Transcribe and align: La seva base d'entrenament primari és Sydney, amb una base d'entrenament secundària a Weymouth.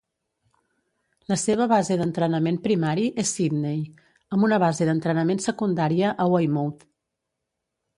La 1.31 1.37
seva 1.41 1.67
base 1.73 1.97
d'entrenament 1.99 2.59
primari 2.65 3.05
és 3.25 3.35
Sydney, 3.37 3.87
amb 4.39 4.51
una 4.51 4.63
base 4.67 4.91
d'entrenament 4.93 5.49
secundària 5.51 6.19
a 6.27 6.33
Weymouth. 6.37 6.87